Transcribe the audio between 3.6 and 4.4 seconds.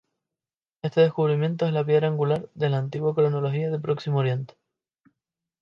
de Oriente Próximo.